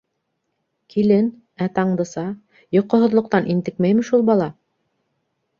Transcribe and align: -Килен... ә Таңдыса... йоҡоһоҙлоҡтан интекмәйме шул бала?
-Килен... 0.93 1.27
ә 1.65 1.67
Таңдыса... 1.75 2.25
йоҡоһоҙлоҡтан 2.79 3.53
интекмәйме 3.57 4.07
шул 4.11 4.29
бала? 4.31 4.53